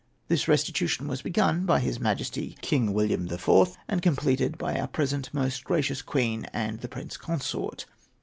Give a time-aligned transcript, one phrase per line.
[0.29, 5.29] This restitution was begun by his Majesty King William IV., and completed by our present
[5.31, 7.85] most gracious Queen and the Prince Consort.